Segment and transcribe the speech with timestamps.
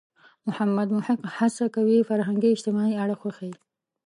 [0.47, 3.53] محمد محق هڅه کوي فرهنګي– اجتماعي اړخ وښيي.